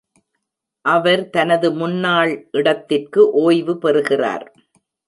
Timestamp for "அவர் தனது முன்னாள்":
0.85-2.33